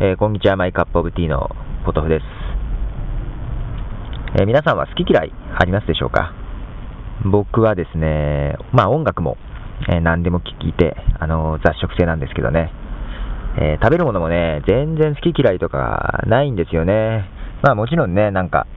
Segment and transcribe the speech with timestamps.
[0.00, 1.50] えー、こんにちは、マイカップオブティーの
[1.84, 2.24] ポトフです。
[4.38, 6.32] えー、皆さんは好き嫌いありますでしょうか？
[7.24, 9.36] 僕はですね、まあ音楽も、
[9.90, 12.70] えー、何でも聴いて、あの雑食性なんですけどね、
[13.60, 17.28] え食べるものもね、全然好き嫌いとかないんですよね。
[17.64, 18.68] まあもちろんね、なんか、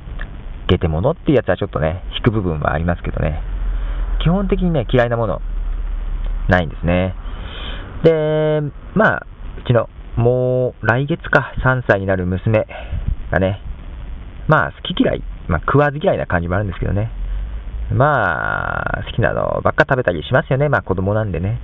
[0.69, 3.43] ゲテモノっていうやつはちょっとね、引く部分はありますけどね、
[4.23, 5.39] 基本的にね、嫌いなもの、
[6.49, 7.13] ないんですね。
[8.03, 8.61] で、
[8.95, 9.25] まあ、
[9.59, 12.67] うちの、もう来月か、3歳になる娘
[13.31, 13.61] がね、
[14.47, 17.11] まあ、好き嫌い、まあ、食わず嫌いな感じもあるんですけどね、
[17.93, 21.59] まあ、好きなのばっか食べたりしますよね、まあ、子供なんでね。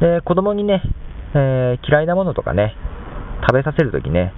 [0.00, 0.82] で、子供にね、
[1.34, 2.74] えー、嫌いなものとかね、
[3.46, 4.32] 食べさせるときね、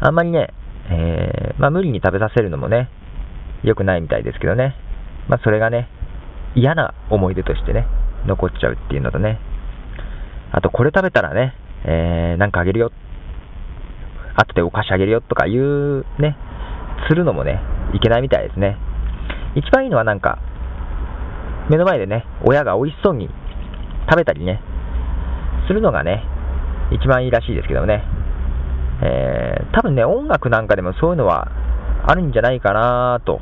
[0.00, 0.52] あんまりね、
[0.90, 2.88] えー、まあ、無理に食べさせるのもね、
[3.62, 4.74] 良くないみたいですけどね、
[5.28, 5.88] まあ、それがね、
[6.54, 7.86] 嫌な思い出としてね、
[8.26, 9.38] 残っちゃうっていうのとね、
[10.52, 12.90] あとこれ食べたらね、えー、なんかあげるよ、
[14.36, 16.36] 後でお菓子あげるよとかいうね、
[17.08, 17.60] するのもね、
[17.94, 18.76] いけないみたいですね。
[19.54, 20.38] 一番いいのはなんか、
[21.68, 23.28] 目の前でね、親が美味しそうに
[24.08, 24.60] 食べたりね、
[25.68, 26.24] するのがね、
[26.92, 28.04] 一番いいらしいですけどね。
[29.02, 31.48] えー、多分ね、音楽なんかでもそういうのは
[32.06, 33.40] あるんじゃないかなと、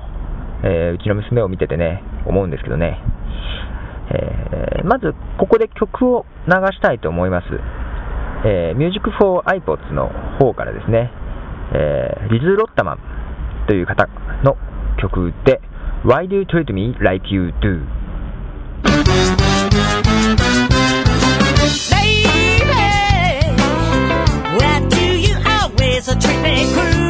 [0.63, 3.01] えー、うちの娘を見ててね、思うんですけどね。
[4.11, 7.47] えー、まず、ここで曲を流したいと思います。
[8.45, 11.11] えー、Music for iPods の方からですね、
[11.73, 12.99] えー、リズ・ロッタマン
[13.67, 14.09] という方
[14.45, 14.57] の
[14.99, 15.61] 曲で、
[16.05, 17.83] Why do you treat me like you do?
[21.91, 22.63] Baby,
[24.57, 27.08] why do you always treat me cruel?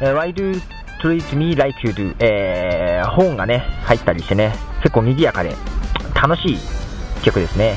[0.00, 0.60] Why do you
[1.00, 2.14] treat me like you do?
[2.18, 5.54] えー、本がね、入ったりしてね、結構賑やかで
[6.14, 6.58] 楽しい
[7.22, 7.76] 曲ですね。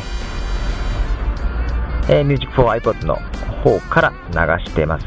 [2.10, 3.16] えー、Music for iPod の
[3.64, 5.06] 方から流してます。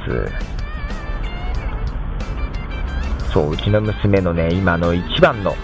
[3.32, 5.54] そう、うちの娘のね、今の一番の、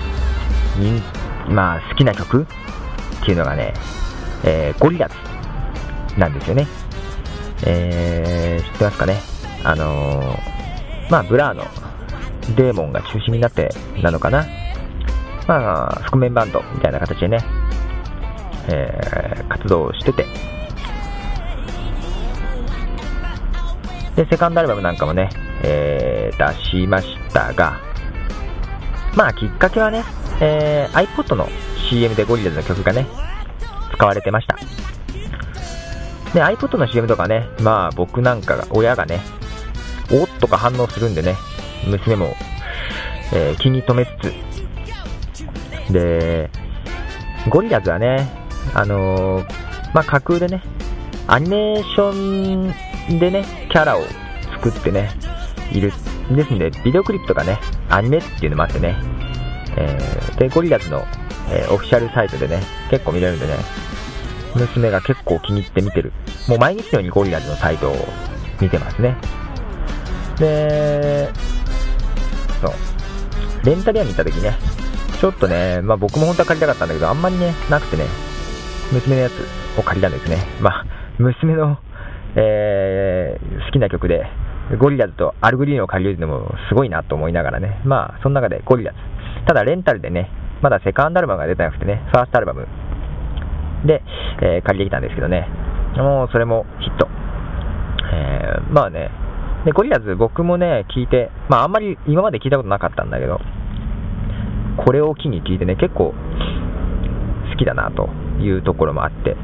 [1.49, 2.47] まあ、好きな曲っ
[3.25, 3.73] ていうのがね、
[4.45, 5.15] えー、ゴリラズ
[6.19, 6.67] なんですよね。
[7.65, 9.21] えー、知ってますかね？
[9.65, 10.56] あのー
[11.11, 11.65] まあ、 Blur の
[12.57, 13.71] デーモンが中心になって
[14.03, 14.47] なのかな。
[15.47, 17.39] まあ、覆面バンドみたいな形でね、
[18.69, 20.27] えー、活動してて。
[24.17, 25.31] で、セカンドアルバムなんかもね、
[25.63, 27.79] えー、出しましたが、
[29.15, 30.05] まあ、きっかけはね、
[30.41, 31.49] えー、iPod の
[31.89, 33.07] CM で Gorillaz の曲がね、
[33.95, 34.57] 使われてました。
[36.35, 39.21] で、iPod の CM とかね、まあ僕なんかが、親がね、
[40.47, 41.37] とか反応するんでね、
[41.87, 42.37] 娘も、
[43.35, 44.33] えー、気に留めつ
[45.89, 46.49] つ、で、
[47.49, 48.29] ゴリラズはね、
[48.73, 49.47] あのー、
[49.93, 50.63] まあ、架空でね、
[51.27, 54.03] アニメーションでね、キャラを
[54.55, 55.11] 作ってね、
[55.73, 55.93] いる。
[56.31, 57.59] ですんで、ビデオクリップとかね、
[57.89, 58.97] アニメっていうのもあってね、
[59.77, 61.05] えー、で、ゴリラズの、
[61.51, 63.55] えー、オフィシャルサイトでね、結構見れるんでね、
[64.57, 66.13] 娘が結構気に入って見てる。
[66.49, 67.97] もう毎日のようにゴリラズのサイトを
[68.61, 69.17] 見てますね。
[70.39, 71.29] で、
[72.61, 74.57] そう、レンタル屋に行った時ね、
[75.21, 78.05] ちょっとね、まあ僕も本当は借りたかったんだけど、あんまりね、なくてね、
[78.93, 79.33] 娘のやつ
[79.79, 80.39] を借りたんですね。
[80.61, 80.85] まあ、
[81.19, 81.79] 娘の、
[82.37, 84.27] えー、好きな曲で、
[84.79, 88.99] ゴリラズとアルグリーンを借りるのもすごいなと思いながらね、まあ、その中でゴリラズ。
[89.47, 90.31] ただ、レンタルでね、
[90.63, 92.67] まだセカンドアルバムが出てなくてね、ファーストアルバム
[93.87, 94.03] で、
[94.43, 95.49] えー、借りてきたんですけどね、
[95.97, 97.09] もうそれもヒット。
[98.13, 99.11] えー、まあね、
[99.67, 103.41] で、ゴリラズ僕もね、聞いて、まああんまり今まで聞いたことなかったんだけど、
[104.85, 106.15] これを機に聞いてね、結構
[107.51, 108.09] 好きだなと
[108.41, 109.37] いうところもあって、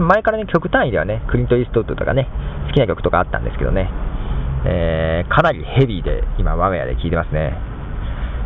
[0.00, 2.28] 前からね、曲単位ではね、クリント・イーストウッドとかね、
[2.66, 3.88] 好きな曲とかあったんですけどね、
[4.66, 7.54] えーかなりヘビーで、今、我が家で聴いてますね。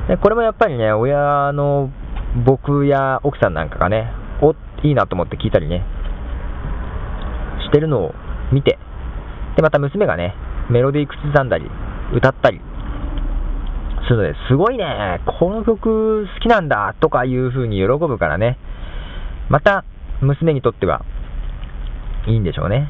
[0.09, 1.91] でこれもやっぱりね、親の
[2.45, 4.13] 僕や奥さんなんかがね、
[4.43, 5.83] おいいなと思って聞いたりね、
[7.65, 8.15] してるのを
[8.53, 8.79] 見て、
[9.57, 10.35] で、また娘がね、
[10.71, 11.69] メロディー口ずさんだり、
[12.15, 12.61] 歌ったり
[14.05, 18.59] するので、すごいね、この曲好きなんだとかいう風に喜ぶからね、
[19.49, 19.85] また
[20.21, 21.05] 娘にとっては
[22.27, 22.89] いいんでしょうね。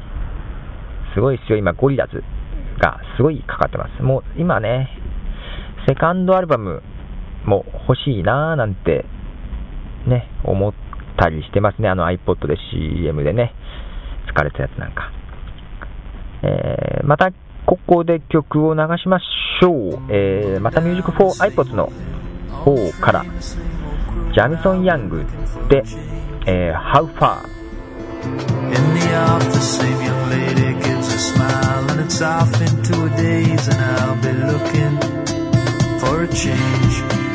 [1.13, 2.23] すごいですよ、今、ゴリラズ
[2.79, 4.03] がすごいかかってます。
[4.03, 4.89] もう今ね、
[5.87, 6.83] セカンドアルバム
[7.45, 9.05] も欲しいなーなんて
[10.07, 10.73] ね、思っ
[11.17, 11.89] たりしてますね。
[11.89, 13.53] あの iPod で CM でね、
[14.33, 15.11] 疲れたやつなんか。
[16.43, 17.31] えーまた、
[17.65, 19.99] ここで曲を流しましょう。
[20.09, 21.91] えーまた Music for iPods の
[22.51, 23.23] 方から、
[24.33, 25.25] ジャミソン・ヤング
[25.69, 25.83] で、
[26.45, 27.37] えー How Far。
[28.23, 33.81] In the office, same young lady gives a smile, and it's off into a daze, and
[33.81, 34.99] I'll be looking
[35.99, 37.30] for a change.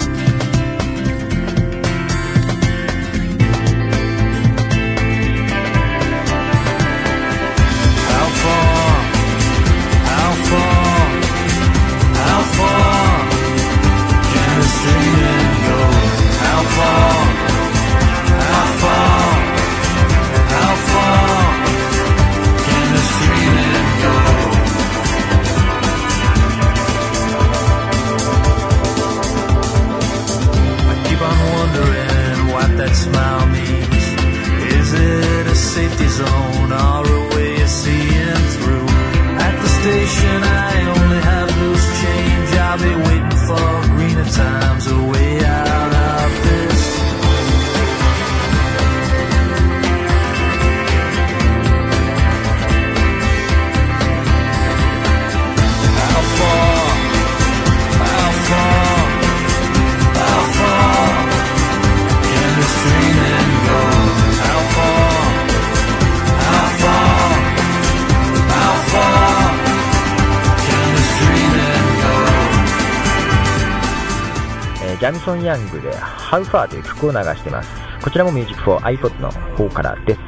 [75.26, 77.69] ソン・ヤングで How Far という曲を流しています。
[78.00, 80.20] こちらも Music for iPod の方からです。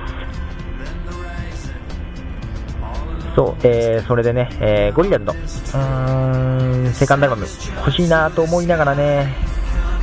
[3.36, 7.46] そう、えーそれでね、えーゴリラズの、うーん、セカンドアルバム
[7.76, 9.32] 欲しいなと思いながらね、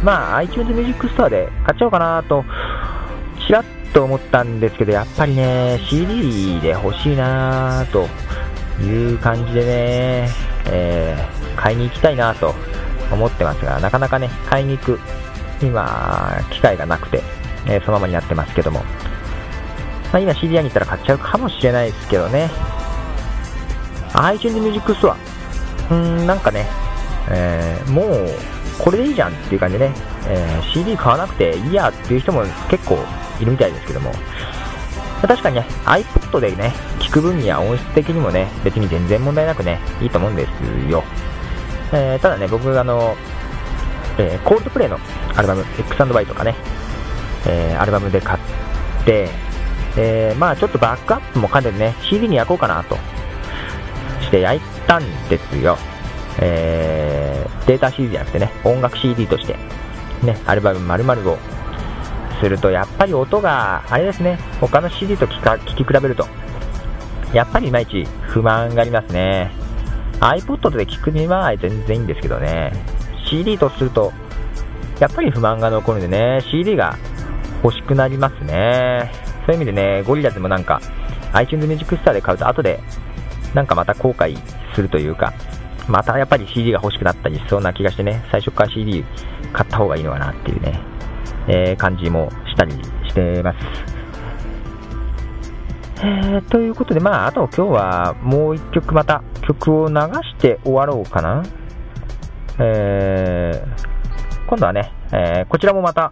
[0.01, 2.45] まあ iTunes Music Store で買っちゃおうかなと、
[3.45, 3.63] ちらっ
[3.93, 8.07] と思ったんですけど、やっぱりね、CD で欲しいなと
[8.81, 10.29] いう感じでね、
[10.67, 12.53] えー買いに行きたいなと
[13.11, 14.99] 思ってますが、なかなかね、買いに行く、
[15.61, 17.21] 今、機会がなくて、
[17.67, 18.79] えーそのままになってますけども、
[20.11, 22.49] まあ、今 CD 屋に行ったら買っちゃうかもしれないですけどね、
[24.13, 26.67] iTunes Music Store、うーん、なんかね、
[27.29, 28.29] えーもう、
[28.77, 29.95] これでいいじゃんっていう感じでね、
[30.27, 32.97] えー CD 買わなくていいやっていう人も結構
[33.39, 34.11] いるみたいですけども、
[35.21, 41.03] 確かにね、iPod でね、聞く分には音質的にもね、別に全然問題なくね、いいと思うんですよ。
[41.93, 43.15] えーただね、僕、あの、
[44.17, 44.99] えーコールドプレイの
[45.35, 46.55] アルバム、X&Y とかね、
[47.47, 48.39] えーアルバムで買っ
[49.05, 49.29] て、
[49.97, 52.95] えまあちょっとバックアップも兼ねてね、CD に焼こうかなと
[54.21, 55.77] して焼いたんですよ。
[56.39, 59.55] えーデータ CD じゃなくてね、音楽 CD として、
[60.23, 61.37] ね、アルバム丸々を
[62.39, 66.27] すると、やっぱり音が、あれですね、他の CD と聞か聞き比べると、
[67.33, 69.51] やっぱりいまいち不満がありますね。
[70.25, 72.71] iPod で聞くには全然いいんですけどね、
[73.29, 74.11] CD とすると、
[74.99, 76.97] やっぱり不満が残るんでね、CD が
[77.63, 79.11] 欲しくなりますね。
[79.45, 80.81] そういう意味でね、ゴリラズもなんか、
[81.33, 82.79] iTunes Music Store で買うと後で、
[83.53, 84.35] なんかまた後悔
[84.73, 85.31] するというか、
[85.87, 89.05] またやっぱり CD が欲しくなったりしそうな気がしてね、最初から CD
[89.53, 90.79] 買った方がいいのかなっていうね、
[91.47, 92.73] えー感じもしたり
[93.07, 93.95] してます。
[95.97, 101.43] えー、ということで、まあ、あと今日はもう一曲また曲を流して終わろうかな。
[102.59, 103.95] えー
[104.47, 106.11] 今度はね、えーこちらもまた、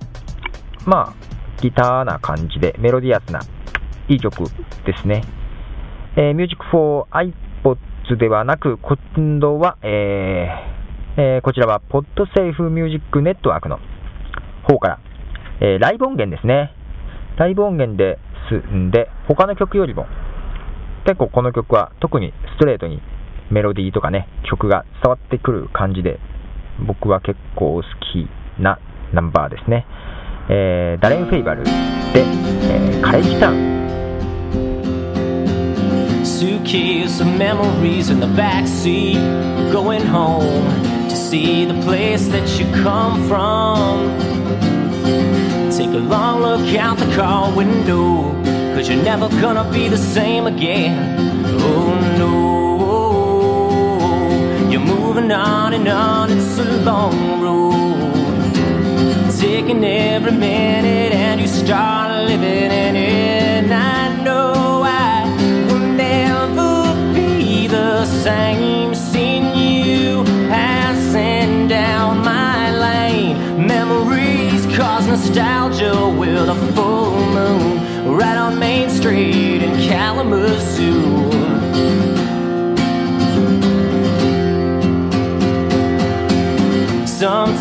[0.86, 3.40] まあ、ギターな感じでメロディアスな
[4.08, 4.44] いい曲
[4.86, 5.22] ですね。
[6.16, 13.80] えー、Music for iPods ではなく、今度は、えーえーこちらは PodSafe Music Network の
[14.63, 15.00] 方から、
[15.62, 16.74] えーライブ音源ですね。
[17.38, 20.08] ライブ音源ですんで、他の曲よりも、
[21.06, 23.02] 結構この曲は特にストレートに
[23.53, 26.19] メロディーとかね、曲が伝わってくる感じで、
[26.88, 28.27] 僕は結構好き
[28.60, 28.79] な
[29.13, 29.86] ナンバーですね。
[30.50, 31.69] えーダレン・フェイバルで、
[32.15, 33.74] えーカレッジタウン。
[36.25, 39.19] suitcase of memories in the back seat,
[39.72, 40.65] going home
[41.07, 44.10] to see the place that you come from.
[45.69, 48.33] Take a long look out the car window,
[48.74, 50.98] cause you're never gonna be the same again.
[51.62, 52.42] Oh no,
[55.88, 58.13] on on, it's a long road.
[59.40, 63.63] Taking every minute and you start living in it.
[63.63, 65.25] And I know I
[65.68, 68.96] will never be the same.
[68.96, 73.68] Seeing you passing down my lane.
[73.68, 78.16] Memories cause nostalgia with a full moon.
[78.16, 81.33] Right on Main Street in Kalamazoo.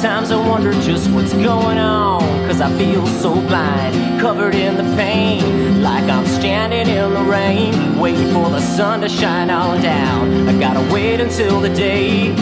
[0.02, 2.22] Sometimes I wonder just what's going on.
[2.48, 5.80] Cause I feel so blind, covered in the pain.
[5.80, 10.48] Like I'm standing in the rain, waiting for the sun to shine on down.
[10.48, 12.34] I gotta wait until the day.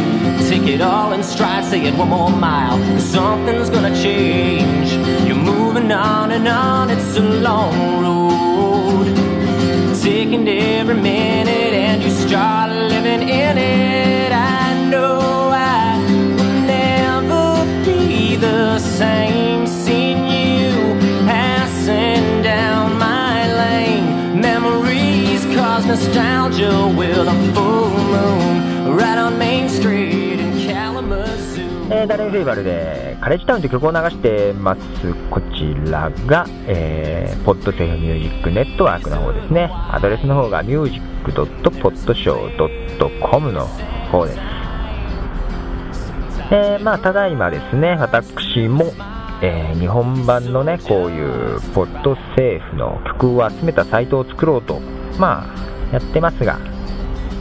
[0.49, 2.79] Take it all in stride, say it one more mile.
[2.99, 4.93] Something's gonna change.
[5.29, 9.15] You're moving on and on, it's a long road.
[10.01, 14.10] Taking every minute and you start living in it.
[26.01, 28.97] Nostalgia with a full moon.
[28.97, 31.61] Right on Main Street in Kalamazoo.
[31.93, 34.81] えーダレン・フェイバルでカレッジタウンという曲を流してます。
[35.29, 39.71] こちらが、えーポッドセーフミュージックネットワークの方ですね。
[39.91, 43.67] アドレスの方が music.podshow.com の
[44.11, 44.39] 方です。
[46.53, 48.93] えーまあ、ただいまですね、私も、
[49.43, 54.81] えー日本版のね、こういうポッドセーフの曲を集めたサイトを作ろうと、
[55.19, 55.47] まあ、
[55.93, 56.59] やってますが、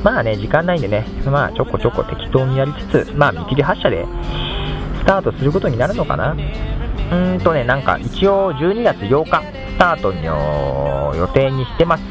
[0.04, 4.06] まあね、時間ないんでね、まあちょこちょこ適当にやりつつ、まあ見切り発車で
[5.00, 6.32] スタートすることになるのかな。
[6.32, 9.42] うーんとね、なんか一応12月8日
[9.74, 12.04] スタートの予定にしてます。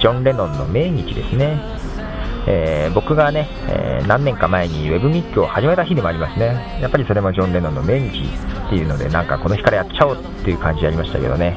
[0.00, 1.60] ジョン・レノンの命日ですね。
[2.46, 6.78] えー僕がね、えー何年か前にウェブミックを始めた日でもありますね。
[6.80, 8.24] やっぱりそれもジョン・レノンの命日
[8.66, 11.56] っていうので、なんかこの日からやっちゃおうっていう感じでやりましたけどね。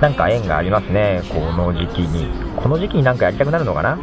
[0.00, 2.28] なんか縁がありますね、この時期に。
[2.56, 3.98] この時期になんかやりたくなるのかな？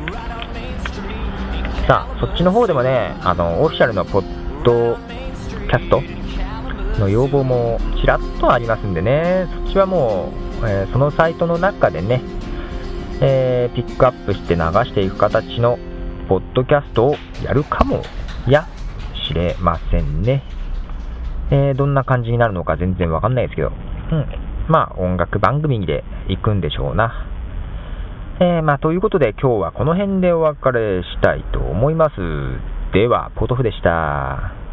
[1.88, 4.98] さあ、そっちの方でもね、あの、オフィシャルのポッド
[5.68, 6.02] キャスト
[7.00, 12.22] の要望もちらっとありますんでね、そっちはもう、えーそのサイトの中でね、
[13.22, 15.78] えーピックアップして流していく形の
[16.28, 18.02] ポッドキャストをやるかも
[18.48, 18.68] や
[19.28, 20.44] しれませんね。
[21.52, 23.72] えーどんな感じになるのか全然わかんないですけど、
[24.12, 24.26] うん。
[24.68, 27.28] まあ、音楽番組で行くんでしょうな。
[28.40, 32.16] えーまあ、ということで今日はこの辺でお別れしたいと思います。
[32.94, 34.65] では、ポトフでした。